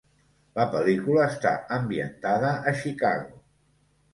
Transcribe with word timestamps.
La 0.59 0.63
pel·lícula 0.75 1.27
està 1.33 1.51
ambientada 1.77 2.55
a 2.73 2.77
Chicago. 2.81 3.39